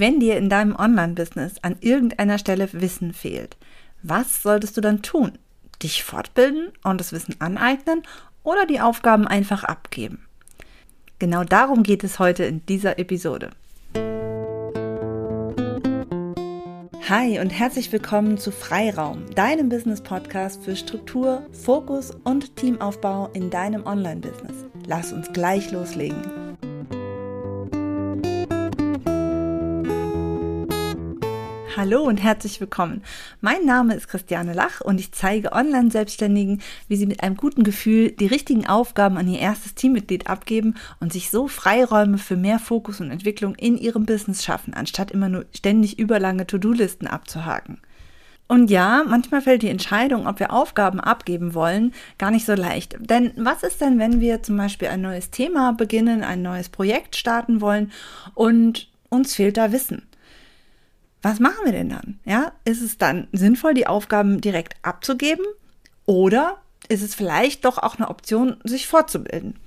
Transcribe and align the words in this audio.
Wenn 0.00 0.18
dir 0.18 0.38
in 0.38 0.48
deinem 0.48 0.74
Online-Business 0.74 1.56
an 1.60 1.76
irgendeiner 1.80 2.38
Stelle 2.38 2.70
Wissen 2.72 3.12
fehlt, 3.12 3.58
was 4.02 4.42
solltest 4.42 4.78
du 4.78 4.80
dann 4.80 5.02
tun? 5.02 5.32
Dich 5.82 6.04
fortbilden 6.04 6.72
und 6.82 6.98
das 6.98 7.12
Wissen 7.12 7.36
aneignen 7.38 8.02
oder 8.42 8.64
die 8.64 8.80
Aufgaben 8.80 9.26
einfach 9.28 9.62
abgeben? 9.62 10.26
Genau 11.18 11.44
darum 11.44 11.82
geht 11.82 12.02
es 12.02 12.18
heute 12.18 12.44
in 12.44 12.64
dieser 12.64 12.98
Episode. 12.98 13.50
Hi 17.10 17.38
und 17.38 17.50
herzlich 17.50 17.92
willkommen 17.92 18.38
zu 18.38 18.52
Freiraum, 18.52 19.26
deinem 19.34 19.68
Business-Podcast 19.68 20.64
für 20.64 20.76
Struktur, 20.76 21.42
Fokus 21.52 22.12
und 22.24 22.56
Teamaufbau 22.56 23.28
in 23.34 23.50
deinem 23.50 23.84
Online-Business. 23.84 24.64
Lass 24.86 25.12
uns 25.12 25.30
gleich 25.34 25.70
loslegen. 25.70 26.40
Hallo 31.80 32.02
und 32.02 32.22
herzlich 32.22 32.60
willkommen. 32.60 33.02
Mein 33.40 33.64
Name 33.64 33.94
ist 33.94 34.06
Christiane 34.06 34.52
Lach 34.52 34.82
und 34.82 35.00
ich 35.00 35.12
zeige 35.12 35.52
Online-Selbstständigen, 35.52 36.60
wie 36.88 36.96
sie 36.96 37.06
mit 37.06 37.22
einem 37.22 37.38
guten 37.38 37.64
Gefühl 37.64 38.10
die 38.10 38.26
richtigen 38.26 38.66
Aufgaben 38.66 39.16
an 39.16 39.26
ihr 39.26 39.38
erstes 39.38 39.76
Teammitglied 39.76 40.26
abgeben 40.26 40.74
und 41.00 41.10
sich 41.10 41.30
so 41.30 41.48
Freiräume 41.48 42.18
für 42.18 42.36
mehr 42.36 42.58
Fokus 42.58 43.00
und 43.00 43.10
Entwicklung 43.10 43.54
in 43.54 43.78
ihrem 43.78 44.04
Business 44.04 44.44
schaffen, 44.44 44.74
anstatt 44.74 45.10
immer 45.10 45.30
nur 45.30 45.46
ständig 45.56 45.98
überlange 45.98 46.46
To-Do-Listen 46.46 47.06
abzuhaken. 47.06 47.80
Und 48.46 48.70
ja, 48.70 49.02
manchmal 49.08 49.40
fällt 49.40 49.62
die 49.62 49.70
Entscheidung, 49.70 50.26
ob 50.26 50.38
wir 50.38 50.52
Aufgaben 50.52 51.00
abgeben 51.00 51.54
wollen, 51.54 51.94
gar 52.18 52.30
nicht 52.30 52.44
so 52.44 52.52
leicht. 52.52 52.98
Denn 53.00 53.32
was 53.38 53.62
ist 53.62 53.80
denn, 53.80 53.98
wenn 53.98 54.20
wir 54.20 54.42
zum 54.42 54.58
Beispiel 54.58 54.88
ein 54.88 55.00
neues 55.00 55.30
Thema 55.30 55.72
beginnen, 55.72 56.24
ein 56.24 56.42
neues 56.42 56.68
Projekt 56.68 57.16
starten 57.16 57.62
wollen 57.62 57.90
und 58.34 58.90
uns 59.08 59.34
fehlt 59.34 59.56
da 59.56 59.72
Wissen? 59.72 60.02
Was 61.22 61.40
machen 61.40 61.64
wir 61.64 61.72
denn 61.72 61.90
dann? 61.90 62.18
Ja, 62.24 62.52
ist 62.64 62.82
es 62.82 62.98
dann 62.98 63.28
sinnvoll, 63.32 63.74
die 63.74 63.86
Aufgaben 63.86 64.40
direkt 64.40 64.74
abzugeben? 64.82 65.44
Oder 66.06 66.58
ist 66.88 67.02
es 67.02 67.14
vielleicht 67.14 67.64
doch 67.64 67.78
auch 67.78 67.98
eine 67.98 68.08
Option, 68.08 68.56
sich 68.64 68.86
fortzubilden? 68.86 69.58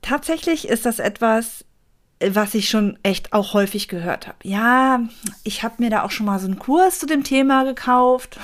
Tatsächlich 0.00 0.68
ist 0.68 0.86
das 0.86 0.98
etwas, 0.98 1.64
was 2.30 2.54
ich 2.54 2.68
schon 2.68 2.98
echt 3.02 3.32
auch 3.32 3.54
häufig 3.54 3.88
gehört 3.88 4.28
habe. 4.28 4.38
Ja, 4.44 5.00
ich 5.42 5.62
habe 5.62 5.82
mir 5.82 5.90
da 5.90 6.02
auch 6.02 6.10
schon 6.10 6.26
mal 6.26 6.38
so 6.38 6.46
einen 6.46 6.58
Kurs 6.58 7.00
zu 7.00 7.06
dem 7.06 7.24
Thema 7.24 7.64
gekauft. 7.64 8.38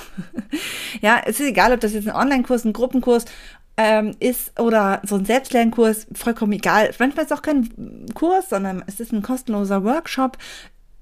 ja, 1.00 1.20
es 1.24 1.38
ist 1.38 1.46
egal, 1.46 1.72
ob 1.72 1.80
das 1.80 1.92
jetzt 1.92 2.08
ein 2.08 2.14
Online-Kurs, 2.14 2.64
ein 2.64 2.72
Gruppenkurs 2.72 3.24
ähm, 3.76 4.16
ist 4.18 4.58
oder 4.58 5.00
so 5.04 5.14
ein 5.14 5.24
Selbstlernkurs, 5.24 6.08
vollkommen 6.12 6.52
egal. 6.52 6.90
Manchmal 6.98 7.24
ist 7.24 7.30
es 7.30 7.38
auch 7.38 7.42
kein 7.42 8.06
Kurs, 8.14 8.48
sondern 8.48 8.82
es 8.86 8.98
ist 8.98 9.12
ein 9.12 9.22
kostenloser 9.22 9.84
Workshop 9.84 10.36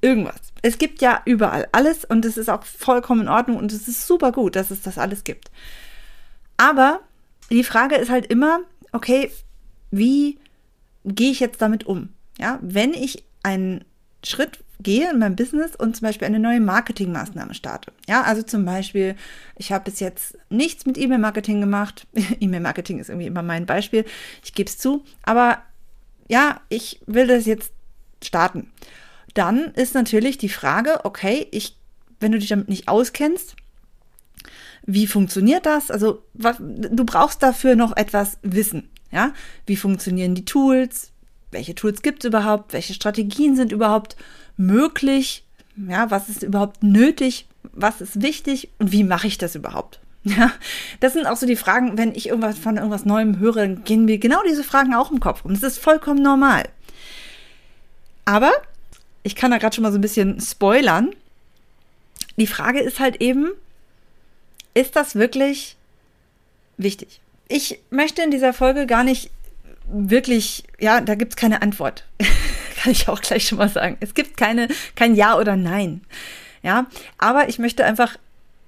irgendwas. 0.07 0.37
Es 0.63 0.79
gibt 0.79 1.03
ja 1.03 1.21
überall 1.25 1.67
alles 1.73 2.05
und 2.05 2.25
es 2.25 2.37
ist 2.37 2.49
auch 2.49 2.63
vollkommen 2.63 3.23
in 3.23 3.29
Ordnung 3.29 3.57
und 3.57 3.73
es 3.73 3.89
ist 3.89 4.07
super 4.07 4.31
gut, 4.31 4.55
dass 4.55 4.71
es 4.71 4.81
das 4.81 4.99
alles 4.99 5.25
gibt. 5.25 5.51
Aber 6.57 7.01
die 7.51 7.65
Frage 7.65 7.97
ist 7.97 8.09
halt 8.09 8.27
immer, 8.27 8.61
okay, 8.93 9.33
wie 9.91 10.39
gehe 11.05 11.33
ich 11.33 11.41
jetzt 11.41 11.61
damit 11.61 11.85
um? 11.85 12.11
Ja, 12.39 12.61
wenn 12.63 12.95
ich 12.95 13.25
einen 13.43 13.85
Schritt 14.25 14.61
gehe 14.81 15.11
in 15.11 15.19
meinem 15.19 15.35
Business 15.35 15.75
und 15.75 15.97
zum 15.97 16.07
Beispiel 16.07 16.27
eine 16.27 16.39
neue 16.39 16.61
Marketingmaßnahme 16.61 17.55
starte. 17.55 17.93
Ja, 18.09 18.23
also 18.23 18.43
zum 18.43 18.65
Beispiel, 18.65 19.17
ich 19.57 19.73
habe 19.73 19.91
bis 19.91 19.99
jetzt 20.01 20.39
nichts 20.51 20.87
mit 20.87 20.99
E-Mail-Marketing 20.99 21.61
gemacht. 21.61 22.07
E-Mail-Marketing 22.41 23.01
ist 23.01 23.09
irgendwie 23.09 23.27
immer 23.27 23.43
mein 23.43 23.67
Beispiel. 23.67 24.05
Ich 24.45 24.55
gebe 24.55 24.69
es 24.69 24.79
zu. 24.79 25.05
Aber 25.23 25.63
ja, 26.29 26.61
ich 26.69 27.01
will 27.07 27.27
das 27.27 27.47
jetzt 27.47 27.73
starten 28.23 28.71
dann 29.37 29.73
ist 29.75 29.95
natürlich 29.95 30.39
die 30.39 30.49
Frage, 30.49 31.05
okay, 31.05 31.47
ich, 31.51 31.77
wenn 32.21 32.33
du 32.33 32.39
dich 32.39 32.49
damit 32.49 32.69
nicht 32.69 32.89
auskennst, 32.89 33.57
wie 34.87 35.07
funktioniert 35.07 35.67
das? 35.67 35.91
Also, 35.91 36.23
was, 36.33 36.57
du 36.59 37.05
brauchst 37.05 37.43
dafür 37.43 37.75
noch 37.75 37.97
etwas 37.97 38.39
Wissen. 38.43 38.89
Ja, 39.11 39.33
wie 39.67 39.77
funktionieren 39.77 40.35
die 40.35 40.45
Tools? 40.45 41.11
Welche 41.51 41.75
Tools 41.75 42.03
gibt 42.03 42.25
es 42.25 42.29
überhaupt? 42.29 42.73
Welche 42.73 42.95
Strategien 42.95 43.57
sind 43.57 43.73
überhaupt 43.73 44.17
möglich? 44.57 45.45
Ja, 45.77 46.11
was 46.11 46.29
ist 46.29 46.43
überhaupt 46.43 46.83
nötig? 46.83 47.47
Was 47.73 48.01
ist 48.01 48.23
wichtig? 48.23 48.71
Und 48.79 48.93
wie 48.93 49.05
mache 49.05 49.27
ich 49.27 49.39
das 49.39 49.55
überhaupt? 49.55 50.01
Ja, 50.29 50.51
das 50.99 51.13
sind 51.13 51.27
auch 51.27 51.37
so 51.37 51.47
die 51.47 51.55
Fragen, 51.55 51.97
wenn 51.99 52.13
ich 52.13 52.29
irgendwas 52.29 52.59
von 52.59 52.79
irgendwas 52.79 53.05
Neuem 53.05 53.39
höre, 53.39 53.59
dann 53.59 53.85
gehen 53.85 54.07
mir 54.07 54.19
genau 54.19 54.43
diese 54.45 54.65
Fragen 54.65 54.93
auch 54.93 55.13
im 55.13 55.21
Kopf 55.21 55.45
rum. 55.45 55.55
Das 55.55 55.63
ist 55.63 55.79
vollkommen 55.79 56.21
normal. 56.21 56.65
Aber 58.25 58.51
ich 59.27 59.35
kann 59.35 59.51
da 59.51 59.59
gerade 59.59 59.75
schon 59.75 59.83
mal 59.83 59.91
so 59.91 59.99
ein 59.99 60.03
bisschen 60.03 60.41
spoilern. 60.41 61.11
Die 62.37 62.47
Frage 62.47 62.79
ist 62.79 63.01
halt 63.01 63.21
eben, 63.21 63.51
ist 64.73 64.95
das 64.95 65.17
wirklich 65.17 65.77
wichtig? 66.77 67.21
Ich 67.49 67.81
möchte 67.91 68.23
in 68.23 68.31
dieser 68.31 68.53
Folge 68.53 68.87
gar 68.87 69.03
nicht 69.03 69.31
wirklich, 69.91 70.63
ja, 70.79 71.01
da 71.01 71.17
gibt 71.17 71.33
es 71.33 71.37
keine 71.37 71.61
Antwort. 71.61 72.05
kann 72.77 72.93
ich 72.93 73.09
auch 73.09 73.21
gleich 73.21 73.49
schon 73.49 73.59
mal 73.59 73.69
sagen. 73.69 73.97
Es 73.99 74.15
gibt 74.15 74.37
keine, 74.37 74.69
kein 74.95 75.17
Ja 75.17 75.37
oder 75.37 75.57
Nein. 75.57 76.03
Ja, 76.63 76.87
aber 77.19 77.49
ich 77.49 77.59
möchte 77.59 77.85
einfach 77.85 78.17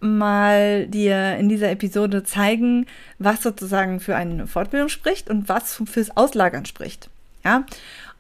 mal 0.00 0.88
dir 0.88 1.36
in 1.36 1.48
dieser 1.48 1.70
Episode 1.70 2.24
zeigen, 2.24 2.86
was 3.20 3.44
sozusagen 3.44 4.00
für 4.00 4.16
eine 4.16 4.48
Fortbildung 4.48 4.88
spricht 4.88 5.30
und 5.30 5.48
was 5.48 5.80
fürs 5.84 6.16
Auslagern 6.16 6.66
spricht. 6.66 7.10
Ja, 7.44 7.64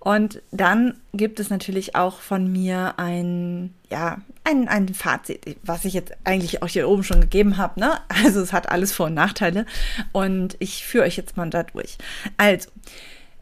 und 0.00 0.42
dann 0.52 0.94
gibt 1.12 1.40
es 1.40 1.50
natürlich 1.50 1.96
auch 1.96 2.20
von 2.20 2.50
mir 2.50 2.94
ein, 2.98 3.74
ja, 3.90 4.18
ein, 4.44 4.68
ein 4.68 4.94
Fazit, 4.94 5.56
was 5.62 5.84
ich 5.84 5.92
jetzt 5.92 6.12
eigentlich 6.24 6.62
auch 6.62 6.68
hier 6.68 6.88
oben 6.88 7.02
schon 7.02 7.20
gegeben 7.20 7.56
habe. 7.56 7.80
Ne? 7.80 7.98
Also 8.24 8.40
es 8.40 8.52
hat 8.52 8.70
alles 8.70 8.92
Vor- 8.92 9.06
und 9.06 9.14
Nachteile. 9.14 9.66
Und 10.12 10.56
ich 10.60 10.84
führe 10.84 11.04
euch 11.04 11.16
jetzt 11.16 11.36
mal 11.36 11.50
da 11.50 11.64
durch. 11.64 11.98
Also, 12.36 12.70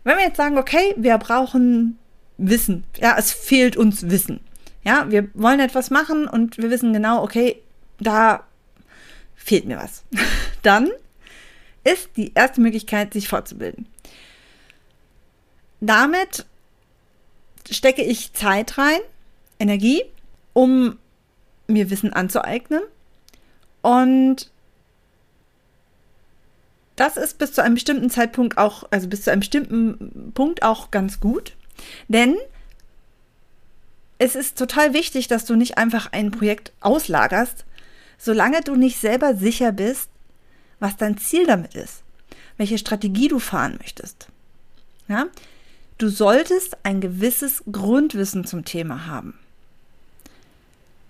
wenn 0.04 0.16
wir 0.16 0.24
jetzt 0.24 0.36
sagen, 0.36 0.58
okay, 0.58 0.94
wir 0.96 1.18
brauchen 1.18 1.98
Wissen. 2.38 2.84
Ja, 2.98 3.16
es 3.18 3.32
fehlt 3.32 3.76
uns 3.76 4.08
Wissen. 4.08 4.40
Ja, 4.84 5.06
wir 5.10 5.28
wollen 5.34 5.60
etwas 5.60 5.90
machen 5.90 6.28
und 6.28 6.58
wir 6.58 6.70
wissen 6.70 6.92
genau, 6.92 7.22
okay, 7.22 7.60
da 7.98 8.44
fehlt 9.34 9.66
mir 9.66 9.78
was. 9.78 10.04
Dann 10.62 10.90
ist 11.84 12.10
die 12.16 12.32
erste 12.34 12.60
Möglichkeit, 12.60 13.12
sich 13.12 13.28
fortzubilden. 13.28 13.86
Damit 15.80 16.46
stecke 17.70 18.02
ich 18.02 18.32
Zeit 18.32 18.78
rein, 18.78 19.00
Energie, 19.58 20.02
um 20.52 20.98
mir 21.66 21.90
Wissen 21.90 22.12
anzueignen. 22.12 22.82
Und 23.82 24.50
das 26.96 27.16
ist 27.16 27.38
bis 27.38 27.52
zu 27.52 27.62
einem 27.62 27.74
bestimmten 27.74 28.10
Zeitpunkt 28.10 28.56
auch, 28.56 28.84
also 28.90 29.08
bis 29.08 29.22
zu 29.22 29.30
einem 29.30 29.40
bestimmten 29.40 30.32
Punkt 30.32 30.62
auch 30.62 30.90
ganz 30.90 31.20
gut. 31.20 31.54
Denn 32.08 32.36
es 34.18 34.34
ist 34.34 34.56
total 34.56 34.94
wichtig, 34.94 35.28
dass 35.28 35.44
du 35.44 35.56
nicht 35.56 35.76
einfach 35.76 36.12
ein 36.12 36.30
Projekt 36.30 36.72
auslagerst, 36.80 37.66
solange 38.18 38.62
du 38.62 38.76
nicht 38.76 38.98
selber 38.98 39.34
sicher 39.34 39.72
bist, 39.72 40.08
was 40.80 40.96
dein 40.96 41.18
Ziel 41.18 41.46
damit 41.46 41.74
ist, 41.74 42.02
welche 42.56 42.78
Strategie 42.78 43.28
du 43.28 43.38
fahren 43.38 43.76
möchtest. 43.78 44.28
Ja? 45.08 45.26
Du 45.98 46.08
solltest 46.08 46.76
ein 46.82 47.00
gewisses 47.00 47.64
Grundwissen 47.70 48.44
zum 48.44 48.64
Thema 48.64 49.06
haben. 49.06 49.38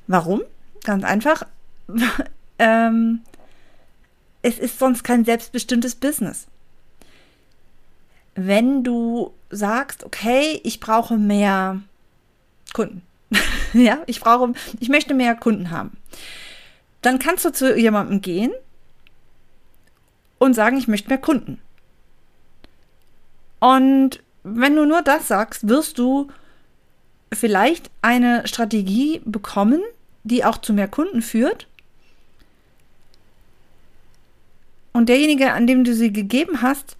Warum? 0.07 0.43
Ganz 0.85 1.03
einfach. 1.03 1.45
ähm, 2.59 3.23
es 4.43 4.59
ist 4.59 4.79
sonst 4.79 5.03
kein 5.03 5.25
selbstbestimmtes 5.25 5.97
Business. 5.97 6.47
Wenn 8.37 8.85
du 8.85 9.33
sagst, 9.51 10.05
okay, 10.05 10.61
ich 10.63 10.79
brauche 10.79 11.17
mehr 11.17 11.81
Kunden. 12.73 13.03
ja, 13.73 14.03
ich 14.07 14.21
brauche, 14.21 14.53
ich 14.79 14.89
möchte 14.89 15.15
mehr 15.15 15.35
Kunden 15.35 15.71
haben. 15.71 15.97
Dann 17.03 17.19
kannst 17.19 17.45
du 17.45 17.53
zu 17.53 17.77
jemandem 17.77 18.21
gehen 18.21 18.53
und 20.39 20.55
sagen, 20.55 20.77
ich 20.77 20.87
möchte 20.87 21.09
mehr 21.09 21.19
Kunden. 21.19 21.61
Und 23.59 24.23
wenn 24.49 24.77
du 24.77 24.87
nur 24.87 25.03
das 25.03 25.27
sagst, 25.27 25.69
wirst 25.69 25.99
du 25.99 26.29
vielleicht 27.33 27.91
eine 28.01 28.47
Strategie 28.47 29.21
bekommen, 29.25 29.83
die 30.23 30.45
auch 30.45 30.59
zu 30.59 30.73
mehr 30.73 30.87
Kunden 30.87 31.21
führt. 31.21 31.67
Und 34.93 35.09
derjenige, 35.09 35.53
an 35.53 35.67
dem 35.67 35.83
du 35.83 35.95
sie 35.95 36.13
gegeben 36.13 36.63
hast, 36.63 36.97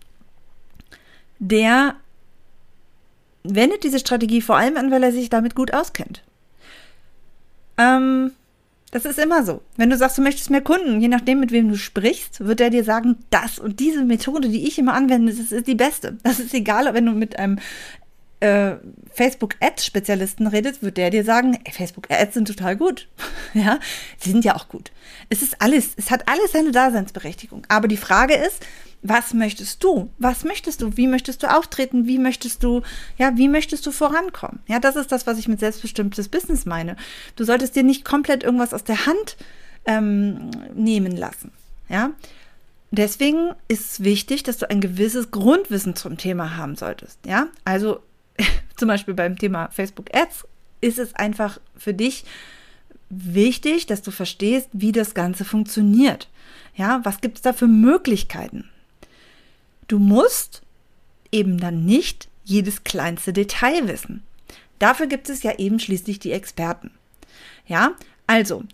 der 1.39 1.95
wendet 3.45 3.85
diese 3.85 4.01
Strategie 4.01 4.43
vor 4.43 4.57
allem 4.57 4.77
an, 4.77 4.91
weil 4.91 5.05
er 5.05 5.13
sich 5.13 5.31
damit 5.31 5.55
gut 5.55 5.73
auskennt. 5.73 6.23
Ähm, 7.79 8.33
das 8.93 9.05
ist 9.05 9.19
immer 9.19 9.45
so. 9.45 9.63
Wenn 9.77 9.91
du 9.91 9.97
sagst, 9.97 10.17
du 10.19 10.23
möchtest 10.23 10.51
mehr 10.51 10.61
Kunden, 10.61 11.01
je 11.01 11.09
nachdem, 11.09 11.41
mit 11.41 11.51
wem 11.51 11.69
du 11.69 11.77
sprichst, 11.77 12.45
wird 12.47 12.61
er 12.61 12.71
dir 12.71 12.85
sagen, 12.85 13.17
das 13.31 13.59
und 13.59 13.81
diese 13.81 14.05
Methode, 14.05 14.49
die 14.49 14.67
ich 14.67 14.79
immer 14.79 14.95
anwende, 14.95 15.33
das 15.33 15.53
ist 15.53 15.67
die 15.67 15.75
beste. 15.75 16.19
Das 16.23 16.39
ist 16.39 16.55
egal, 16.55 16.93
wenn 16.95 17.07
du 17.07 17.13
mit 17.13 17.39
einem 17.39 17.59
äh, 18.41 18.77
Facebook-Ads-Spezialisten 19.13 20.47
redet, 20.47 20.83
wird 20.83 20.97
der 20.97 21.11
dir 21.11 21.25
sagen, 21.25 21.59
Facebook-Ads 21.71 22.35
sind 22.35 22.49
total 22.49 22.77
gut. 22.77 23.09
ja, 23.55 23.79
sie 24.19 24.31
sind 24.31 24.45
ja 24.45 24.55
auch 24.57 24.69
gut. 24.69 24.93
Es 25.31 25.43
ist 25.43 25.61
alles, 25.63 25.91
es 25.97 26.11
hat 26.11 26.29
alles 26.29 26.53
seine 26.53 26.71
Daseinsberechtigung. 26.71 27.63
Aber 27.69 27.89
die 27.89 27.97
Frage 27.97 28.35
ist, 28.35 28.63
was 29.03 29.35
möchtest 29.35 29.85
du? 29.85 30.11
Was 30.19 30.45
möchtest 30.45 30.83
du? 30.83 30.97
Wie 30.97 31.07
möchtest 31.07 31.43
du 31.43 31.55
auftreten? 31.55 32.07
Wie 32.07 32.19
möchtest 32.19 32.63
du, 32.63 32.83
ja, 33.19 33.37
wie 33.37 33.49
möchtest 33.49 33.87
du 33.87 33.93
vorankommen? 33.93 34.61
Ja, 34.67 34.81
das 34.81 34.97
ist 34.97 35.13
das, 35.13 35.27
was 35.27 35.39
ich 35.39 35.49
mit 35.49 35.61
selbstbestimmtes 35.61 36.29
Business 36.29 36.67
meine. 36.67 36.97
Du 37.37 37.45
solltest 37.45 37.77
dir 37.77 37.83
nicht 37.83 38.05
komplett 38.05 38.43
irgendwas 38.43 38.75
aus 38.75 38.85
der 38.85 39.07
Hand 39.07 39.37
ähm, 39.87 40.51
nehmen 40.75 41.17
lassen. 41.17 41.53
Ja, 41.89 42.11
deswegen 42.91 43.53
ist 43.69 43.93
es 43.93 44.05
wichtig, 44.05 44.43
dass 44.43 44.59
du 44.59 44.69
ein 44.69 44.81
gewisses 44.81 45.31
Grundwissen 45.31 45.95
zum 45.95 46.19
Thema 46.19 46.57
haben 46.57 46.75
solltest. 46.75 47.19
Ja, 47.25 47.47
also 47.65 48.01
zum 48.77 48.89
Beispiel 48.89 49.15
beim 49.15 49.39
Thema 49.39 49.69
Facebook 49.71 50.15
Ads 50.15 50.47
ist 50.81 50.99
es 50.99 51.15
einfach 51.15 51.59
für 51.77 51.95
dich 51.95 52.25
wichtig, 53.09 53.87
dass 53.87 54.03
du 54.03 54.11
verstehst, 54.11 54.69
wie 54.73 54.93
das 54.93 55.15
Ganze 55.15 55.45
funktioniert. 55.45 56.29
Ja, 56.75 57.01
was 57.05 57.21
gibt 57.21 57.37
es 57.39 57.43
da 57.43 57.53
für 57.53 57.69
Möglichkeiten? 57.69 58.69
Du 59.89 59.99
musst 59.99 60.63
eben 61.33 61.59
dann 61.59 61.85
nicht 61.85 62.29
jedes 62.45 62.85
kleinste 62.85 63.33
Detail 63.33 63.89
wissen. 63.89 64.23
Dafür 64.79 65.07
gibt 65.07 65.29
es 65.29 65.43
ja 65.43 65.59
eben 65.59 65.81
schließlich 65.81 66.19
die 66.19 66.33
Experten. 66.33 66.91
Ja, 67.67 67.93
also, 68.27 68.65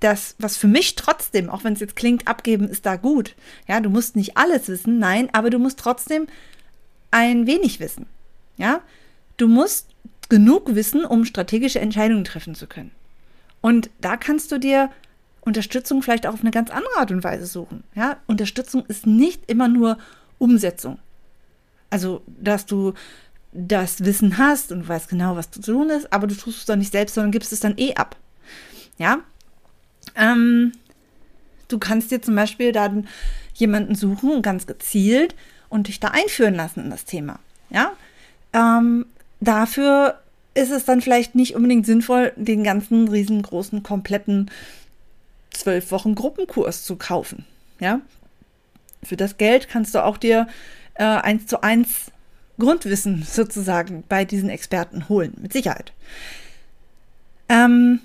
das, 0.00 0.34
was 0.38 0.56
für 0.56 0.66
mich 0.66 0.96
trotzdem, 0.96 1.50
auch 1.50 1.62
wenn 1.62 1.74
es 1.74 1.80
jetzt 1.80 1.96
klingt, 1.96 2.26
abgeben 2.26 2.68
ist 2.68 2.86
da 2.86 2.96
gut. 2.96 3.34
Ja, 3.68 3.80
du 3.80 3.90
musst 3.90 4.16
nicht 4.16 4.36
alles 4.36 4.68
wissen, 4.68 4.98
nein, 4.98 5.28
aber 5.32 5.50
du 5.50 5.58
musst 5.58 5.78
trotzdem 5.78 6.26
ein 7.10 7.46
wenig 7.46 7.80
wissen. 7.80 8.06
Ja, 8.56 8.82
du 9.36 9.48
musst 9.48 9.88
genug 10.28 10.74
wissen, 10.74 11.04
um 11.04 11.24
strategische 11.24 11.80
Entscheidungen 11.80 12.24
treffen 12.24 12.54
zu 12.54 12.66
können. 12.66 12.92
Und 13.60 13.90
da 14.00 14.16
kannst 14.16 14.52
du 14.52 14.58
dir 14.58 14.90
Unterstützung 15.40 16.02
vielleicht 16.02 16.26
auch 16.26 16.34
auf 16.34 16.40
eine 16.40 16.50
ganz 16.50 16.70
andere 16.70 16.96
Art 16.98 17.10
und 17.10 17.24
Weise 17.24 17.46
suchen. 17.46 17.84
Ja, 17.94 18.18
Unterstützung 18.26 18.84
ist 18.86 19.06
nicht 19.06 19.50
immer 19.50 19.68
nur 19.68 19.98
Umsetzung. 20.38 20.98
Also, 21.90 22.22
dass 22.26 22.66
du 22.66 22.94
das 23.52 24.04
Wissen 24.04 24.38
hast 24.38 24.70
und 24.70 24.88
weißt 24.88 25.08
genau, 25.08 25.34
was 25.36 25.50
zu 25.50 25.60
tun 25.60 25.90
ist, 25.90 26.12
aber 26.12 26.26
du 26.26 26.34
tust 26.36 26.58
es 26.58 26.66
doch 26.66 26.76
nicht 26.76 26.92
selbst, 26.92 27.14
sondern 27.14 27.32
gibst 27.32 27.52
es 27.52 27.60
dann 27.60 27.76
eh 27.78 27.94
ab. 27.94 28.16
Ja, 28.96 29.20
ähm, 30.14 30.72
du 31.68 31.78
kannst 31.78 32.10
dir 32.10 32.22
zum 32.22 32.36
Beispiel 32.36 32.72
dann 32.72 33.08
jemanden 33.54 33.94
suchen, 33.94 34.42
ganz 34.42 34.66
gezielt, 34.66 35.34
und 35.70 35.88
dich 35.88 36.00
da 36.00 36.08
einführen 36.08 36.54
lassen 36.54 36.80
in 36.80 36.90
das 36.90 37.06
Thema. 37.06 37.38
Ja, 37.70 37.92
ähm, 38.52 39.06
dafür 39.40 40.20
ist 40.52 40.70
es 40.70 40.84
dann 40.84 41.00
vielleicht 41.00 41.34
nicht 41.34 41.54
unbedingt 41.54 41.86
sinnvoll, 41.86 42.32
den 42.36 42.64
ganzen 42.64 43.08
riesengroßen, 43.08 43.82
kompletten 43.82 44.50
zwölf 45.50 45.90
Wochen 45.92 46.14
Gruppenkurs 46.14 46.84
zu 46.84 46.96
kaufen. 46.96 47.46
Ja, 47.78 48.00
für 49.02 49.16
das 49.16 49.38
Geld 49.38 49.68
kannst 49.68 49.94
du 49.94 50.04
auch 50.04 50.18
dir 50.18 50.48
äh, 50.94 51.04
eins 51.04 51.46
zu 51.46 51.62
eins 51.62 52.10
Grundwissen 52.58 53.22
sozusagen 53.28 54.04
bei 54.08 54.24
diesen 54.24 54.50
Experten 54.50 55.08
holen, 55.08 55.34
mit 55.40 55.52
Sicherheit. 55.52 55.92
Ähm, 57.48 58.00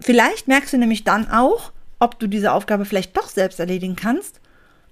vielleicht 0.00 0.48
merkst 0.48 0.72
du 0.72 0.78
nämlich 0.78 1.04
dann 1.04 1.30
auch, 1.30 1.72
ob 2.00 2.18
du 2.18 2.26
diese 2.26 2.52
Aufgabe 2.52 2.84
vielleicht 2.84 3.16
doch 3.16 3.28
selbst 3.28 3.60
erledigen 3.60 3.96
kannst 3.96 4.40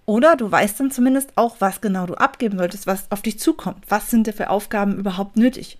oder 0.04 0.36
du 0.36 0.50
weißt 0.50 0.80
dann 0.80 0.90
zumindest 0.90 1.32
auch, 1.36 1.56
was 1.60 1.80
genau 1.80 2.06
du 2.06 2.14
abgeben 2.14 2.58
solltest, 2.58 2.86
was 2.86 3.10
auf 3.10 3.22
dich 3.22 3.38
zukommt. 3.38 3.84
Was 3.88 4.10
sind 4.10 4.26
dir 4.26 4.32
für 4.32 4.50
Aufgaben 4.50 4.96
überhaupt 4.96 5.36
nötig? 5.36 5.78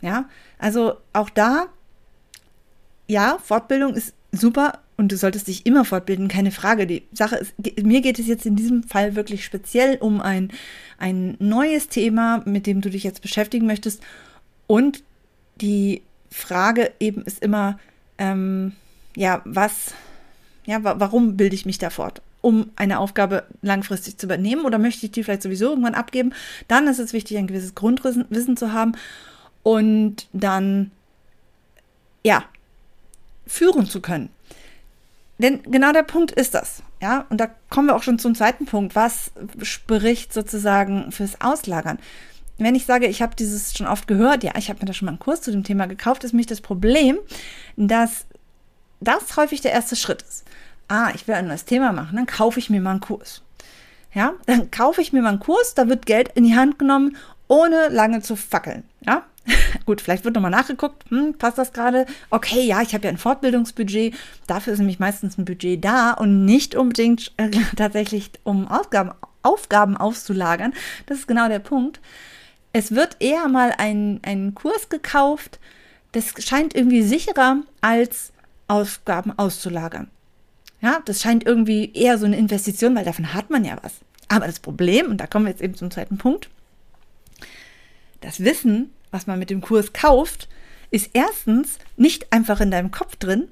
Ja, 0.00 0.28
also 0.58 0.94
auch 1.12 1.30
da, 1.30 1.66
ja, 3.06 3.38
Fortbildung 3.42 3.94
ist 3.94 4.14
super 4.32 4.80
und 4.96 5.10
du 5.10 5.16
solltest 5.16 5.48
dich 5.48 5.66
immer 5.66 5.84
fortbilden, 5.84 6.28
keine 6.28 6.52
Frage. 6.52 6.86
Die 6.86 7.02
Sache 7.12 7.36
ist, 7.36 7.54
mir 7.82 8.00
geht 8.00 8.18
es 8.18 8.26
jetzt 8.26 8.46
in 8.46 8.56
diesem 8.56 8.84
Fall 8.84 9.16
wirklich 9.16 9.44
speziell 9.44 9.96
um 9.96 10.20
ein, 10.20 10.52
ein 10.98 11.36
neues 11.40 11.88
Thema, 11.88 12.42
mit 12.44 12.66
dem 12.66 12.80
du 12.80 12.90
dich 12.90 13.02
jetzt 13.02 13.22
beschäftigen 13.22 13.66
möchtest. 13.66 14.02
Und 14.66 15.02
die 15.60 16.02
Frage 16.30 16.92
eben 17.00 17.22
ist 17.22 17.42
immer, 17.42 17.78
ähm, 18.18 18.72
ja, 19.16 19.42
was, 19.44 19.94
ja, 20.64 20.78
warum 20.82 21.36
bilde 21.36 21.54
ich 21.54 21.66
mich 21.66 21.78
da 21.78 21.90
fort? 21.90 22.22
Um 22.44 22.70
eine 22.76 22.98
Aufgabe 22.98 23.44
langfristig 23.62 24.18
zu 24.18 24.26
übernehmen 24.26 24.66
oder 24.66 24.78
möchte 24.78 25.06
ich 25.06 25.12
die 25.12 25.24
vielleicht 25.24 25.42
sowieso 25.42 25.70
irgendwann 25.70 25.94
abgeben, 25.94 26.34
dann 26.68 26.86
ist 26.86 26.98
es 26.98 27.14
wichtig, 27.14 27.38
ein 27.38 27.46
gewisses 27.46 27.74
Grundwissen 27.74 28.56
zu 28.58 28.72
haben 28.72 28.92
und 29.62 30.28
dann, 30.34 30.90
ja, 32.22 32.44
führen 33.46 33.86
zu 33.86 34.02
können. 34.02 34.28
Denn 35.38 35.62
genau 35.62 35.92
der 35.92 36.02
Punkt 36.02 36.32
ist 36.32 36.54
das. 36.54 36.82
Ja, 37.00 37.24
und 37.30 37.40
da 37.40 37.48
kommen 37.70 37.88
wir 37.88 37.96
auch 37.96 38.02
schon 38.02 38.18
zum 38.18 38.34
zweiten 38.34 38.66
Punkt. 38.66 38.94
Was 38.94 39.32
spricht 39.62 40.34
sozusagen 40.34 41.12
fürs 41.12 41.40
Auslagern? 41.40 41.98
Wenn 42.58 42.74
ich 42.74 42.84
sage, 42.84 43.06
ich 43.06 43.22
habe 43.22 43.34
dieses 43.34 43.74
schon 43.74 43.86
oft 43.86 44.06
gehört, 44.06 44.44
ja, 44.44 44.52
ich 44.58 44.68
habe 44.68 44.80
mir 44.80 44.86
da 44.86 44.92
schon 44.92 45.06
mal 45.06 45.12
einen 45.12 45.18
Kurs 45.18 45.40
zu 45.40 45.50
dem 45.50 45.64
Thema 45.64 45.86
gekauft, 45.86 46.24
ist 46.24 46.34
mich 46.34 46.46
das 46.46 46.60
Problem, 46.60 47.18
dass 47.76 48.26
das 49.00 49.36
häufig 49.38 49.62
der 49.62 49.72
erste 49.72 49.96
Schritt 49.96 50.22
ist 50.22 50.44
ah, 50.88 51.10
ich 51.14 51.26
will 51.26 51.34
ein 51.34 51.48
neues 51.48 51.64
Thema 51.64 51.92
machen, 51.92 52.16
dann 52.16 52.26
kaufe 52.26 52.58
ich 52.58 52.70
mir 52.70 52.80
mal 52.80 52.92
einen 52.92 53.00
Kurs. 53.00 53.42
Ja, 54.12 54.34
dann 54.46 54.70
kaufe 54.70 55.00
ich 55.00 55.12
mir 55.12 55.22
mal 55.22 55.30
einen 55.30 55.40
Kurs, 55.40 55.74
da 55.74 55.88
wird 55.88 56.06
Geld 56.06 56.30
in 56.34 56.44
die 56.44 56.54
Hand 56.54 56.78
genommen, 56.78 57.16
ohne 57.48 57.88
lange 57.88 58.22
zu 58.22 58.36
fackeln. 58.36 58.84
Ja, 59.04 59.24
gut, 59.86 60.00
vielleicht 60.00 60.24
wird 60.24 60.34
nochmal 60.34 60.50
nachgeguckt, 60.50 61.04
hm, 61.10 61.34
passt 61.34 61.58
das 61.58 61.72
gerade? 61.72 62.06
Okay, 62.30 62.62
ja, 62.62 62.80
ich 62.82 62.94
habe 62.94 63.04
ja 63.04 63.10
ein 63.10 63.18
Fortbildungsbudget, 63.18 64.14
dafür 64.46 64.72
ist 64.72 64.78
nämlich 64.78 64.98
meistens 64.98 65.36
ein 65.36 65.44
Budget 65.44 65.84
da 65.84 66.12
und 66.12 66.44
nicht 66.44 66.74
unbedingt 66.74 67.32
äh, 67.36 67.50
tatsächlich, 67.76 68.30
um 68.44 68.68
Aufgaben, 68.68 69.10
Aufgaben 69.42 69.96
auszulagern. 69.96 70.72
Das 71.06 71.18
ist 71.18 71.28
genau 71.28 71.48
der 71.48 71.58
Punkt. 71.58 72.00
Es 72.72 72.92
wird 72.92 73.16
eher 73.20 73.48
mal 73.48 73.74
ein, 73.76 74.20
ein 74.22 74.54
Kurs 74.54 74.88
gekauft, 74.88 75.60
das 76.12 76.32
scheint 76.38 76.74
irgendwie 76.74 77.02
sicherer 77.02 77.58
als 77.80 78.32
Aufgaben 78.68 79.36
auszulagern. 79.36 80.10
Ja, 80.84 81.00
das 81.02 81.22
scheint 81.22 81.46
irgendwie 81.46 81.94
eher 81.94 82.18
so 82.18 82.26
eine 82.26 82.36
Investition, 82.36 82.94
weil 82.94 83.06
davon 83.06 83.32
hat 83.32 83.48
man 83.48 83.64
ja 83.64 83.78
was. 83.80 83.94
Aber 84.28 84.44
das 84.46 84.60
Problem, 84.60 85.06
und 85.06 85.16
da 85.16 85.26
kommen 85.26 85.46
wir 85.46 85.50
jetzt 85.50 85.62
eben 85.62 85.74
zum 85.74 85.90
zweiten 85.90 86.18
Punkt, 86.18 86.50
das 88.20 88.40
Wissen, 88.40 88.92
was 89.10 89.26
man 89.26 89.38
mit 89.38 89.48
dem 89.48 89.62
Kurs 89.62 89.94
kauft, 89.94 90.46
ist 90.90 91.08
erstens 91.14 91.78
nicht 91.96 92.30
einfach 92.34 92.60
in 92.60 92.70
deinem 92.70 92.90
Kopf 92.90 93.16
drin, 93.16 93.48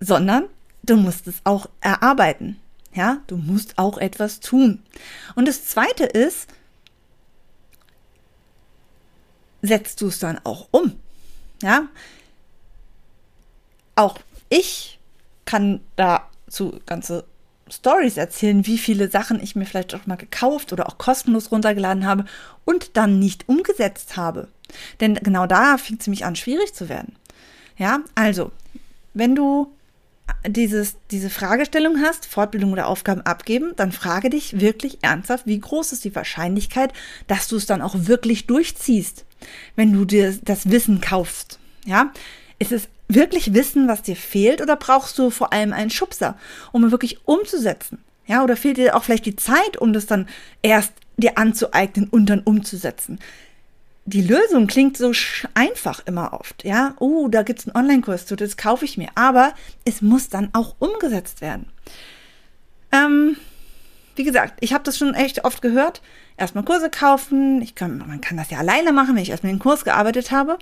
sondern 0.00 0.46
du 0.82 0.96
musst 0.96 1.26
es 1.26 1.42
auch 1.44 1.68
erarbeiten. 1.82 2.58
Ja, 2.94 3.20
du 3.26 3.36
musst 3.36 3.76
auch 3.76 3.98
etwas 3.98 4.40
tun. 4.40 4.82
Und 5.34 5.46
das 5.46 5.66
zweite 5.66 6.04
ist, 6.04 6.48
setzt 9.60 10.00
du 10.00 10.06
es 10.06 10.18
dann 10.18 10.40
auch 10.44 10.68
um. 10.70 10.98
Ja, 11.60 11.88
auch 13.96 14.18
ich 14.48 14.98
kann 15.44 15.80
da 15.96 16.23
zu 16.54 16.80
ganze 16.86 17.24
Stories 17.70 18.16
erzählen, 18.16 18.66
wie 18.66 18.78
viele 18.78 19.08
Sachen 19.08 19.42
ich 19.42 19.56
mir 19.56 19.64
vielleicht 19.64 19.94
auch 19.94 20.06
mal 20.06 20.16
gekauft 20.16 20.72
oder 20.72 20.86
auch 20.86 20.98
kostenlos 20.98 21.50
runtergeladen 21.50 22.06
habe 22.06 22.24
und 22.64 22.96
dann 22.96 23.18
nicht 23.18 23.48
umgesetzt 23.48 24.16
habe. 24.16 24.48
Denn 25.00 25.14
genau 25.14 25.46
da 25.46 25.78
fing 25.78 25.96
es 25.98 26.06
nämlich 26.06 26.24
an, 26.24 26.36
schwierig 26.36 26.74
zu 26.74 26.88
werden. 26.88 27.16
Ja, 27.76 28.00
also, 28.14 28.52
wenn 29.14 29.34
du 29.34 29.72
dieses, 30.46 30.96
diese 31.10 31.30
Fragestellung 31.30 32.00
hast, 32.00 32.26
Fortbildung 32.26 32.72
oder 32.72 32.86
Aufgaben 32.86 33.22
abgeben, 33.22 33.72
dann 33.76 33.92
frage 33.92 34.30
dich 34.30 34.60
wirklich 34.60 34.98
ernsthaft, 35.02 35.46
wie 35.46 35.58
groß 35.58 35.92
ist 35.92 36.04
die 36.04 36.14
Wahrscheinlichkeit, 36.14 36.92
dass 37.26 37.48
du 37.48 37.56
es 37.56 37.66
dann 37.66 37.82
auch 37.82 37.94
wirklich 37.96 38.46
durchziehst, 38.46 39.24
wenn 39.76 39.92
du 39.92 40.04
dir 40.04 40.36
das 40.42 40.70
Wissen 40.70 41.00
kaufst. 41.00 41.58
Ja, 41.86 42.12
ist 42.58 42.72
es 42.72 42.88
wirklich 43.08 43.54
wissen, 43.54 43.88
was 43.88 44.02
dir 44.02 44.16
fehlt 44.16 44.60
oder 44.60 44.76
brauchst 44.76 45.18
du 45.18 45.30
vor 45.30 45.52
allem 45.52 45.72
einen 45.72 45.90
Schubser, 45.90 46.36
um 46.72 46.90
wirklich 46.90 47.26
umzusetzen? 47.26 47.98
Ja, 48.26 48.42
oder 48.42 48.56
fehlt 48.56 48.78
dir 48.78 48.96
auch 48.96 49.04
vielleicht 49.04 49.26
die 49.26 49.36
Zeit, 49.36 49.76
um 49.78 49.92
das 49.92 50.06
dann 50.06 50.28
erst 50.62 50.92
dir 51.16 51.36
anzueignen 51.36 52.08
und 52.08 52.26
dann 52.26 52.40
umzusetzen? 52.40 53.18
Die 54.06 54.22
Lösung 54.22 54.66
klingt 54.66 54.96
so 54.96 55.12
einfach 55.54 56.00
immer 56.06 56.34
oft, 56.34 56.64
ja. 56.64 56.94
Oh, 56.98 57.28
da 57.28 57.42
gibt's 57.42 57.66
einen 57.66 57.76
Online-Kurs 57.76 58.26
zu, 58.26 58.36
das 58.36 58.56
kaufe 58.56 58.84
ich 58.84 58.98
mir. 58.98 59.08
Aber 59.14 59.54
es 59.84 60.02
muss 60.02 60.28
dann 60.28 60.50
auch 60.52 60.76
umgesetzt 60.78 61.40
werden. 61.40 61.66
Ähm, 62.92 63.36
wie 64.16 64.24
gesagt, 64.24 64.54
ich 64.60 64.72
habe 64.72 64.84
das 64.84 64.98
schon 64.98 65.14
echt 65.14 65.44
oft 65.44 65.62
gehört. 65.62 66.02
Erstmal 66.36 66.64
Kurse 66.64 66.90
kaufen. 66.90 67.62
Ich 67.62 67.74
kann, 67.74 67.98
man 67.98 68.20
kann 68.20 68.36
das 68.36 68.50
ja 68.50 68.58
alleine 68.58 68.92
machen, 68.92 69.14
wenn 69.14 69.22
ich 69.22 69.30
erstmal 69.30 69.52
den 69.52 69.58
Kurs 69.58 69.84
gearbeitet 69.84 70.30
habe. 70.30 70.58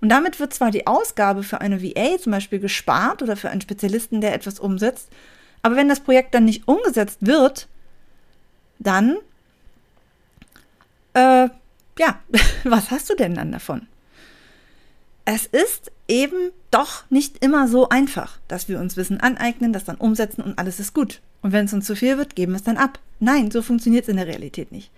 Und 0.00 0.10
damit 0.10 0.38
wird 0.38 0.54
zwar 0.54 0.70
die 0.70 0.86
Ausgabe 0.86 1.42
für 1.42 1.60
eine 1.60 1.82
VA 1.82 2.18
zum 2.18 2.32
Beispiel 2.32 2.60
gespart 2.60 3.22
oder 3.22 3.36
für 3.36 3.50
einen 3.50 3.60
Spezialisten, 3.60 4.20
der 4.20 4.34
etwas 4.34 4.60
umsetzt, 4.60 5.08
aber 5.62 5.76
wenn 5.76 5.88
das 5.88 6.00
Projekt 6.00 6.34
dann 6.34 6.44
nicht 6.44 6.68
umgesetzt 6.68 7.18
wird, 7.20 7.68
dann 8.78 9.16
äh, 11.14 11.48
ja, 11.98 12.20
was 12.64 12.90
hast 12.90 13.10
du 13.10 13.14
denn 13.14 13.34
dann 13.34 13.52
davon? 13.52 13.86
Es 15.24 15.44
ist 15.44 15.92
eben 16.06 16.52
doch 16.70 17.04
nicht 17.10 17.44
immer 17.44 17.68
so 17.68 17.90
einfach, 17.90 18.38
dass 18.48 18.68
wir 18.68 18.80
uns 18.80 18.96
Wissen 18.96 19.20
aneignen, 19.20 19.74
das 19.74 19.84
dann 19.84 19.96
umsetzen 19.96 20.42
und 20.42 20.58
alles 20.58 20.80
ist 20.80 20.94
gut. 20.94 21.20
Und 21.42 21.52
wenn 21.52 21.66
es 21.66 21.74
uns 21.74 21.86
zu 21.86 21.94
viel 21.94 22.16
wird, 22.16 22.34
geben 22.34 22.52
wir 22.52 22.56
es 22.56 22.62
dann 22.62 22.78
ab. 22.78 22.98
Nein, 23.20 23.50
so 23.50 23.60
funktioniert 23.60 24.04
es 24.04 24.08
in 24.08 24.16
der 24.16 24.26
Realität 24.26 24.72
nicht. 24.72 24.90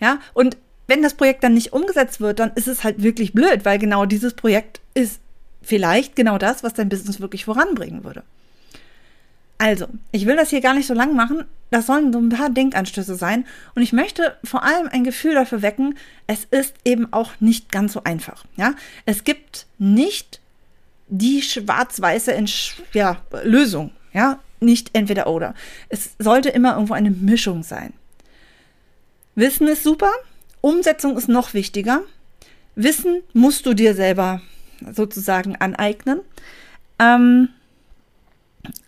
Ja, 0.00 0.18
und 0.34 0.56
wenn 0.88 1.02
das 1.02 1.14
Projekt 1.14 1.44
dann 1.44 1.54
nicht 1.54 1.72
umgesetzt 1.72 2.20
wird, 2.20 2.40
dann 2.40 2.52
ist 2.54 2.66
es 2.66 2.82
halt 2.82 3.02
wirklich 3.02 3.32
blöd, 3.32 3.64
weil 3.64 3.78
genau 3.78 4.06
dieses 4.06 4.34
Projekt 4.34 4.80
ist 4.94 5.20
vielleicht 5.62 6.16
genau 6.16 6.38
das, 6.38 6.64
was 6.64 6.74
dein 6.74 6.88
Business 6.88 7.20
wirklich 7.20 7.44
voranbringen 7.44 8.02
würde. 8.04 8.24
Also, 9.58 9.86
ich 10.12 10.24
will 10.24 10.36
das 10.36 10.50
hier 10.50 10.60
gar 10.60 10.74
nicht 10.74 10.86
so 10.86 10.94
lang 10.94 11.14
machen. 11.14 11.44
Das 11.70 11.86
sollen 11.86 12.12
so 12.12 12.18
ein 12.20 12.28
paar 12.30 12.48
Denkanstöße 12.48 13.16
sein. 13.16 13.44
Und 13.74 13.82
ich 13.82 13.92
möchte 13.92 14.36
vor 14.44 14.62
allem 14.62 14.88
ein 14.88 15.04
Gefühl 15.04 15.34
dafür 15.34 15.62
wecken, 15.62 15.98
es 16.26 16.44
ist 16.44 16.74
eben 16.84 17.12
auch 17.12 17.32
nicht 17.40 17.70
ganz 17.70 17.92
so 17.92 18.04
einfach. 18.04 18.44
Ja? 18.56 18.74
Es 19.04 19.24
gibt 19.24 19.66
nicht 19.78 20.40
die 21.08 21.42
schwarz-weiße 21.42 22.34
ja, 22.94 23.20
Lösung. 23.42 23.90
Ja? 24.12 24.38
Nicht 24.60 24.90
entweder 24.92 25.26
oder. 25.26 25.54
Es 25.88 26.10
sollte 26.18 26.48
immer 26.48 26.74
irgendwo 26.74 26.94
eine 26.94 27.10
Mischung 27.10 27.62
sein. 27.64 27.92
Wissen 29.34 29.66
ist 29.68 29.82
super, 29.82 30.12
Umsetzung 30.60 31.16
ist 31.16 31.28
noch 31.28 31.54
wichtiger. 31.54 32.02
Wissen 32.74 33.22
musst 33.32 33.66
du 33.66 33.74
dir 33.74 33.94
selber 33.94 34.40
sozusagen 34.92 35.56
aneignen. 35.56 36.20
Ähm, 36.98 37.48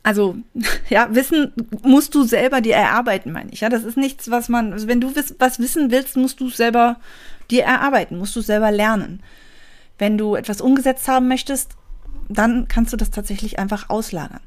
also, 0.02 0.36
ja, 0.88 1.14
Wissen 1.14 1.52
musst 1.82 2.14
du 2.14 2.24
selber 2.24 2.60
dir 2.60 2.74
erarbeiten, 2.74 3.32
meine 3.32 3.50
ich. 3.52 3.60
Ja, 3.60 3.68
das 3.68 3.84
ist 3.84 3.96
nichts, 3.96 4.30
was 4.30 4.48
man, 4.48 4.72
also 4.72 4.88
wenn 4.88 5.00
du 5.00 5.12
was 5.38 5.58
wissen 5.58 5.90
willst, 5.90 6.16
musst 6.16 6.40
du 6.40 6.50
selber 6.50 6.96
dir 7.50 7.64
erarbeiten, 7.64 8.18
musst 8.18 8.36
du 8.36 8.40
selber 8.40 8.70
lernen. 8.70 9.22
Wenn 9.98 10.16
du 10.16 10.34
etwas 10.34 10.60
umgesetzt 10.60 11.08
haben 11.08 11.28
möchtest, 11.28 11.72
dann 12.28 12.68
kannst 12.68 12.92
du 12.92 12.96
das 12.96 13.10
tatsächlich 13.10 13.58
einfach 13.58 13.90
auslagern. 13.90 14.40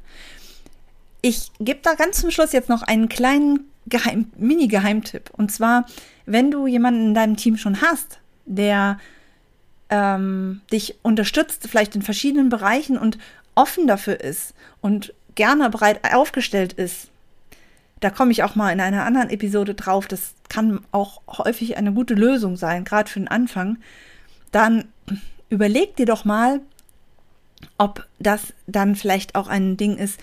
Ich 1.20 1.50
gebe 1.60 1.80
da 1.82 1.94
ganz 1.94 2.20
zum 2.20 2.30
Schluss 2.30 2.52
jetzt 2.52 2.68
noch 2.68 2.82
einen 2.82 3.08
kleinen 3.08 3.60
Geheim, 3.86 4.30
Mini-Geheimtipp. 4.36 5.30
Und 5.32 5.52
zwar, 5.52 5.86
wenn 6.26 6.50
du 6.50 6.66
jemanden 6.66 7.08
in 7.08 7.14
deinem 7.14 7.36
Team 7.36 7.56
schon 7.56 7.80
hast, 7.80 8.18
der 8.46 8.98
ähm, 9.90 10.60
dich 10.72 10.96
unterstützt, 11.02 11.66
vielleicht 11.68 11.94
in 11.94 12.02
verschiedenen 12.02 12.48
Bereichen 12.48 12.98
und 12.98 13.18
offen 13.54 13.86
dafür 13.86 14.20
ist 14.20 14.54
und 14.80 15.14
gerne 15.34 15.68
bereit 15.70 16.00
aufgestellt 16.14 16.72
ist, 16.72 17.08
da 18.00 18.10
komme 18.10 18.32
ich 18.32 18.42
auch 18.42 18.54
mal 18.54 18.70
in 18.72 18.80
einer 18.80 19.04
anderen 19.04 19.30
Episode 19.30 19.74
drauf, 19.74 20.06
das 20.06 20.34
kann 20.48 20.80
auch 20.92 21.22
häufig 21.26 21.76
eine 21.76 21.92
gute 21.92 22.14
Lösung 22.14 22.56
sein, 22.56 22.84
gerade 22.84 23.10
für 23.10 23.18
den 23.18 23.28
Anfang, 23.28 23.78
dann 24.52 24.86
überleg 25.48 25.96
dir 25.96 26.06
doch 26.06 26.24
mal, 26.24 26.60
ob 27.78 28.06
das 28.18 28.52
dann 28.66 28.94
vielleicht 28.94 29.34
auch 29.34 29.48
ein 29.48 29.76
Ding 29.76 29.96
ist, 29.96 30.20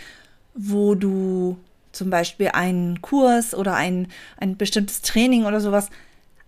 wo 0.53 0.95
du 0.95 1.57
zum 1.91 2.09
Beispiel 2.09 2.49
einen 2.49 3.01
Kurs 3.01 3.53
oder 3.53 3.75
ein, 3.75 4.07
ein 4.37 4.57
bestimmtes 4.57 5.01
Training 5.01 5.45
oder 5.45 5.59
sowas 5.59 5.89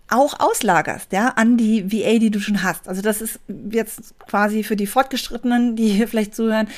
auch 0.08 0.38
auslagerst, 0.38 1.12
ja, 1.12 1.28
an 1.28 1.56
die 1.56 1.90
VA, 1.90 2.18
die 2.18 2.30
du 2.30 2.38
schon 2.38 2.62
hast. 2.62 2.88
Also 2.88 3.00
das 3.00 3.22
ist 3.22 3.40
jetzt 3.70 4.14
quasi 4.18 4.62
für 4.62 4.76
die 4.76 4.86
Fortgeschrittenen, 4.86 5.76
die 5.76 5.88
hier 5.88 6.08
vielleicht 6.08 6.34
zuhören, 6.34 6.68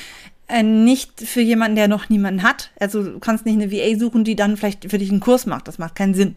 äh, 0.47 0.63
nicht 0.63 1.21
für 1.21 1.41
jemanden, 1.41 1.75
der 1.75 1.89
noch 1.89 2.09
niemanden 2.09 2.43
hat. 2.43 2.71
Also 2.79 3.03
du 3.03 3.19
kannst 3.19 3.45
nicht 3.45 3.55
eine 3.55 3.71
VA 3.71 3.99
suchen, 3.99 4.23
die 4.23 4.35
dann 4.35 4.55
vielleicht 4.55 4.89
für 4.89 4.97
dich 4.97 5.11
einen 5.11 5.19
Kurs 5.19 5.45
macht. 5.45 5.67
Das 5.67 5.77
macht 5.77 5.95
keinen 5.95 6.13
Sinn. 6.13 6.35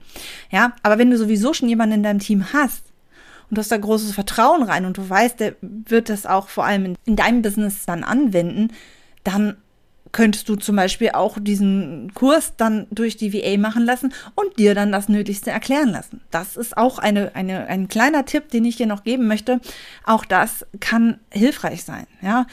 Ja, 0.51 0.73
aber 0.83 0.99
wenn 0.99 1.11
du 1.11 1.17
sowieso 1.17 1.53
schon 1.53 1.69
jemanden 1.69 1.97
in 1.97 2.03
deinem 2.03 2.19
Team 2.19 2.53
hast 2.53 2.83
und 3.49 3.57
du 3.57 3.61
hast 3.61 3.71
da 3.71 3.77
großes 3.77 4.13
Vertrauen 4.13 4.65
rein 4.65 4.85
und 4.85 4.97
du 4.97 5.09
weißt, 5.09 5.39
der 5.39 5.55
wird 5.61 6.09
das 6.09 6.27
auch 6.27 6.49
vor 6.49 6.65
allem 6.65 6.87
in, 6.87 6.97
in 7.05 7.17
deinem 7.17 7.43
Business 7.43 7.87
dann 7.87 8.03
anwenden, 8.03 8.73
dann 9.23 9.57
könntest 10.13 10.49
du 10.49 10.57
zum 10.57 10.77
Beispiel 10.77 11.11
auch 11.11 11.39
diesen 11.41 12.13
Kurs 12.15 12.55
dann 12.57 12.87
durch 12.91 13.17
die 13.17 13.33
VA 13.33 13.59
machen 13.59 13.85
lassen 13.85 14.13
und 14.35 14.59
dir 14.59 14.75
dann 14.75 14.93
das 14.93 15.09
Nötigste 15.09 15.51
erklären 15.51 15.91
lassen. 15.91 16.21
Das 16.31 16.57
ist 16.57 16.77
auch 16.77 16.99
eine, 16.99 17.35
eine, 17.35 17.67
ein 17.67 17.89
kleiner 17.89 18.25
Tipp, 18.25 18.49
den 18.51 18.65
ich 18.65 18.77
dir 18.77 18.87
noch 18.87 19.05
geben 19.05 19.27
möchte. 19.27 19.61
Auch 20.05 20.25
das 20.25 20.67
kann 20.81 21.19
hilfreich 21.31 21.85
sein. 21.85 22.07
Ja, 22.23 22.47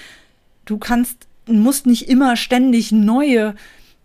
du 0.66 0.78
kannst, 0.78 1.28
musst 1.48 1.86
nicht 1.86 2.10
immer 2.10 2.36
ständig 2.36 2.92
neue 2.92 3.56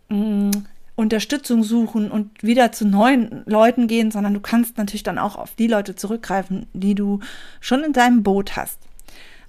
mh, 0.08 0.16
mm, 0.16 0.50
Unterstützung 0.94 1.64
suchen 1.64 2.10
und 2.10 2.42
wieder 2.42 2.70
zu 2.70 2.86
neuen 2.86 3.42
Leuten 3.46 3.86
gehen, 3.86 4.10
sondern 4.10 4.34
du 4.34 4.40
kannst 4.40 4.76
natürlich 4.76 5.02
dann 5.02 5.18
auch 5.18 5.36
auf 5.36 5.54
die 5.54 5.66
Leute 5.66 5.96
zurückgreifen, 5.96 6.66
die 6.74 6.94
du 6.94 7.20
schon 7.60 7.82
in 7.82 7.94
deinem 7.94 8.22
Boot 8.22 8.56
hast. 8.56 8.78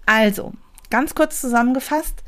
Also, 0.05 0.53
ganz 0.89 1.15
kurz 1.15 1.41
zusammengefasst, 1.41 2.22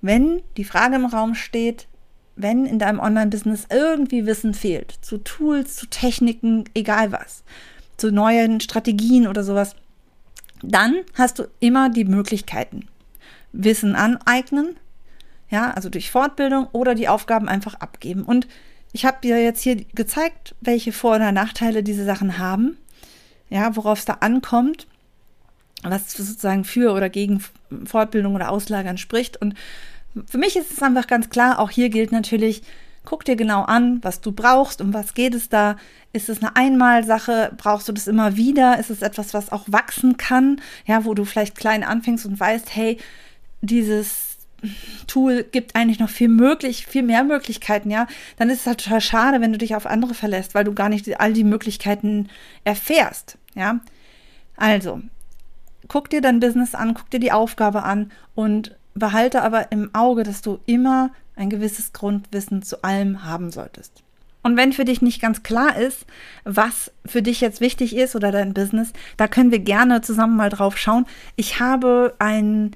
wenn 0.00 0.42
die 0.56 0.64
Frage 0.64 0.96
im 0.96 1.06
Raum 1.06 1.34
steht, 1.34 1.88
wenn 2.36 2.66
in 2.66 2.78
deinem 2.78 3.00
Online-Business 3.00 3.66
irgendwie 3.70 4.26
Wissen 4.26 4.54
fehlt, 4.54 4.92
zu 5.02 5.18
Tools, 5.18 5.76
zu 5.76 5.86
Techniken, 5.88 6.64
egal 6.74 7.10
was, 7.10 7.42
zu 7.96 8.12
neuen 8.12 8.60
Strategien 8.60 9.26
oder 9.26 9.42
sowas, 9.42 9.74
dann 10.62 10.96
hast 11.14 11.38
du 11.38 11.44
immer 11.60 11.90
die 11.90 12.04
Möglichkeiten. 12.04 12.86
Wissen 13.52 13.96
aneignen, 13.96 14.76
ja, 15.50 15.70
also 15.72 15.88
durch 15.88 16.10
Fortbildung 16.10 16.68
oder 16.72 16.94
die 16.94 17.08
Aufgaben 17.08 17.48
einfach 17.48 17.74
abgeben. 17.74 18.22
Und 18.22 18.46
ich 18.92 19.04
habe 19.04 19.18
dir 19.22 19.42
jetzt 19.42 19.62
hier 19.62 19.76
gezeigt, 19.94 20.54
welche 20.60 20.92
Vor- 20.92 21.16
oder 21.16 21.32
Nachteile 21.32 21.82
diese 21.82 22.04
Sachen 22.04 22.38
haben, 22.38 22.76
ja, 23.48 23.74
worauf 23.74 23.98
es 23.98 24.04
da 24.04 24.14
ankommt 24.20 24.86
was 25.82 26.12
sozusagen 26.12 26.64
für 26.64 26.92
oder 26.92 27.08
gegen 27.08 27.42
Fortbildung 27.84 28.34
oder 28.34 28.50
Auslagern 28.50 28.98
spricht. 28.98 29.40
Und 29.40 29.54
für 30.26 30.38
mich 30.38 30.56
ist 30.56 30.72
es 30.72 30.82
einfach 30.82 31.06
ganz 31.06 31.30
klar, 31.30 31.58
auch 31.58 31.70
hier 31.70 31.88
gilt 31.88 32.12
natürlich, 32.12 32.62
guck 33.04 33.24
dir 33.24 33.36
genau 33.36 33.62
an, 33.62 34.02
was 34.02 34.20
du 34.20 34.32
brauchst, 34.32 34.80
um 34.80 34.92
was 34.92 35.14
geht 35.14 35.34
es 35.34 35.48
da. 35.48 35.76
Ist 36.12 36.28
es 36.28 36.42
eine 36.42 36.56
Einmalsache? 36.56 37.52
Brauchst 37.56 37.88
du 37.88 37.92
das 37.92 38.06
immer 38.06 38.36
wieder? 38.36 38.78
Ist 38.78 38.90
es 38.90 39.02
etwas, 39.02 39.34
was 39.34 39.52
auch 39.52 39.64
wachsen 39.68 40.16
kann? 40.16 40.60
Ja, 40.86 41.04
wo 41.04 41.14
du 41.14 41.24
vielleicht 41.24 41.56
klein 41.56 41.84
anfängst 41.84 42.26
und 42.26 42.38
weißt, 42.38 42.74
hey, 42.74 42.98
dieses 43.60 44.28
Tool 45.06 45.44
gibt 45.44 45.76
eigentlich 45.76 46.00
noch 46.00 46.08
viel 46.08 46.28
möglich, 46.28 46.86
viel 46.86 47.02
mehr 47.02 47.22
Möglichkeiten, 47.22 47.90
ja, 47.90 48.06
dann 48.36 48.50
ist 48.50 48.60
es 48.60 48.66
halt 48.66 48.82
total 48.82 49.00
schade, 49.00 49.40
wenn 49.40 49.52
du 49.52 49.58
dich 49.58 49.76
auf 49.76 49.86
andere 49.86 50.14
verlässt, 50.14 50.54
weil 50.54 50.64
du 50.64 50.74
gar 50.74 50.88
nicht 50.88 51.20
all 51.20 51.32
die 51.32 51.44
Möglichkeiten 51.44 52.28
erfährst, 52.64 53.38
ja. 53.54 53.80
Also, 54.56 55.00
guck 55.86 56.10
dir 56.10 56.20
dein 56.20 56.40
Business 56.40 56.74
an, 56.74 56.94
guck 56.94 57.10
dir 57.10 57.20
die 57.20 57.32
Aufgabe 57.32 57.84
an 57.84 58.10
und 58.34 58.76
behalte 58.94 59.42
aber 59.42 59.70
im 59.70 59.94
Auge, 59.94 60.24
dass 60.24 60.42
du 60.42 60.58
immer 60.66 61.10
ein 61.36 61.50
gewisses 61.50 61.92
Grundwissen 61.92 62.62
zu 62.62 62.82
allem 62.82 63.24
haben 63.24 63.52
solltest. 63.52 64.02
Und 64.42 64.56
wenn 64.56 64.72
für 64.72 64.84
dich 64.84 65.02
nicht 65.02 65.20
ganz 65.20 65.42
klar 65.42 65.76
ist, 65.76 66.06
was 66.44 66.90
für 67.04 67.22
dich 67.22 67.40
jetzt 67.40 67.60
wichtig 67.60 67.94
ist 67.94 68.16
oder 68.16 68.32
dein 68.32 68.54
Business, 68.54 68.92
da 69.16 69.28
können 69.28 69.50
wir 69.50 69.58
gerne 69.58 70.00
zusammen 70.00 70.36
mal 70.36 70.48
drauf 70.48 70.78
schauen. 70.78 71.06
Ich 71.36 71.60
habe 71.60 72.14
ein, 72.18 72.72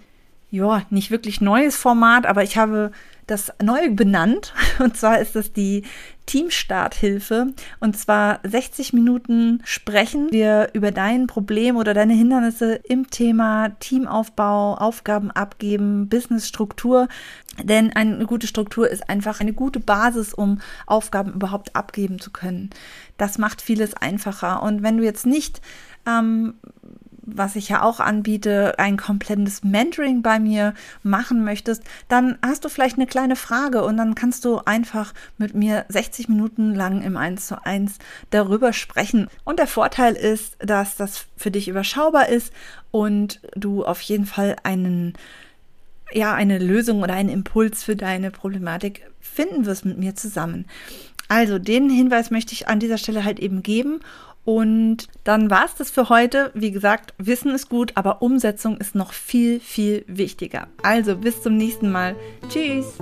ja, 0.50 0.82
nicht 0.90 1.10
wirklich 1.10 1.40
neues 1.40 1.76
Format, 1.76 2.26
aber 2.26 2.42
ich 2.42 2.56
habe 2.56 2.92
das 3.26 3.52
neu 3.62 3.90
benannt. 3.90 4.54
Und 4.78 4.96
zwar 4.96 5.20
ist 5.20 5.36
das 5.36 5.52
die 5.52 5.84
Teamstarthilfe. 6.26 7.52
Und 7.80 7.96
zwar 7.96 8.40
60 8.44 8.92
Minuten 8.92 9.60
sprechen 9.64 10.30
wir 10.30 10.70
über 10.72 10.90
dein 10.90 11.26
Problem 11.26 11.76
oder 11.76 11.94
deine 11.94 12.14
Hindernisse 12.14 12.74
im 12.84 13.10
Thema 13.10 13.70
Teamaufbau, 13.80 14.74
Aufgaben 14.74 15.30
abgeben, 15.30 16.08
Businessstruktur. 16.08 17.08
Denn 17.62 17.94
eine 17.94 18.24
gute 18.24 18.46
Struktur 18.46 18.88
ist 18.88 19.10
einfach 19.10 19.40
eine 19.40 19.52
gute 19.52 19.80
Basis, 19.80 20.32
um 20.32 20.60
Aufgaben 20.86 21.34
überhaupt 21.34 21.76
abgeben 21.76 22.18
zu 22.18 22.30
können. 22.30 22.70
Das 23.18 23.36
macht 23.36 23.60
vieles 23.60 23.94
einfacher. 23.94 24.62
Und 24.62 24.82
wenn 24.82 24.96
du 24.96 25.04
jetzt 25.04 25.26
nicht 25.26 25.60
ähm, 26.06 26.54
was 27.36 27.56
ich 27.56 27.68
ja 27.68 27.82
auch 27.82 28.00
anbiete, 28.00 28.78
ein 28.78 28.96
komplettes 28.96 29.64
Mentoring 29.64 30.22
bei 30.22 30.38
mir 30.38 30.74
machen 31.02 31.44
möchtest, 31.44 31.82
dann 32.08 32.38
hast 32.44 32.64
du 32.64 32.68
vielleicht 32.68 32.96
eine 32.96 33.06
kleine 33.06 33.36
Frage 33.36 33.82
und 33.82 33.96
dann 33.96 34.14
kannst 34.14 34.44
du 34.44 34.58
einfach 34.58 35.12
mit 35.38 35.54
mir 35.54 35.84
60 35.88 36.28
Minuten 36.28 36.74
lang 36.74 37.02
im 37.02 37.16
1 37.16 37.46
zu 37.46 37.64
1 37.64 37.98
darüber 38.30 38.72
sprechen. 38.72 39.28
Und 39.44 39.58
der 39.58 39.66
Vorteil 39.66 40.14
ist, 40.14 40.56
dass 40.58 40.96
das 40.96 41.26
für 41.36 41.50
dich 41.50 41.68
überschaubar 41.68 42.28
ist 42.28 42.52
und 42.90 43.40
du 43.54 43.84
auf 43.84 44.00
jeden 44.00 44.26
Fall 44.26 44.56
einen 44.62 45.14
ja, 46.14 46.34
eine 46.34 46.58
Lösung 46.58 47.02
oder 47.02 47.14
einen 47.14 47.30
Impuls 47.30 47.82
für 47.84 47.96
deine 47.96 48.30
Problematik 48.30 49.10
finden 49.20 49.64
wirst 49.64 49.86
mit 49.86 49.98
mir 49.98 50.14
zusammen. 50.14 50.66
Also, 51.28 51.58
den 51.58 51.88
Hinweis 51.88 52.30
möchte 52.30 52.52
ich 52.52 52.68
an 52.68 52.78
dieser 52.78 52.98
Stelle 52.98 53.24
halt 53.24 53.40
eben 53.40 53.62
geben. 53.62 54.00
Und 54.44 55.08
dann 55.24 55.50
war 55.50 55.64
es 55.64 55.74
das 55.76 55.90
für 55.90 56.08
heute. 56.08 56.50
Wie 56.54 56.72
gesagt, 56.72 57.14
Wissen 57.18 57.54
ist 57.54 57.68
gut, 57.68 57.92
aber 57.94 58.22
Umsetzung 58.22 58.76
ist 58.78 58.94
noch 58.94 59.12
viel, 59.12 59.60
viel 59.60 60.04
wichtiger. 60.08 60.68
Also 60.82 61.16
bis 61.16 61.42
zum 61.42 61.56
nächsten 61.56 61.90
Mal. 61.92 62.16
Tschüss. 62.48 62.98